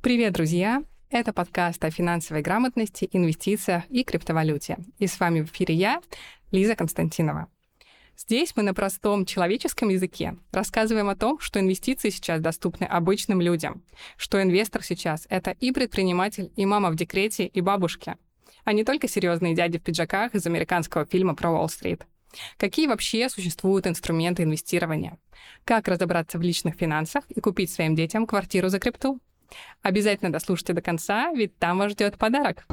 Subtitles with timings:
[0.00, 0.84] Привет, друзья!
[1.10, 4.78] Это подкаст о финансовой грамотности, инвестициях и криптовалюте.
[5.00, 6.00] И с вами в эфире я,
[6.52, 7.48] Лиза Константинова.
[8.16, 13.82] Здесь мы на простом человеческом языке рассказываем о том, что инвестиции сейчас доступны обычным людям,
[14.16, 18.14] что инвестор сейчас— это и предприниматель, и мама в декрете, и бабушки,
[18.62, 22.06] а не только серьезные дяди в пиджаках из американского фильма про Уолл-стрит.
[22.56, 25.18] Какие вообще существуют инструменты инвестирования?
[25.64, 29.18] Как разобраться в личных финансах и купить своим детям квартиру за крипту?
[29.82, 32.66] Обязательно дослушайте до конца, ведь там вас ждет подарок.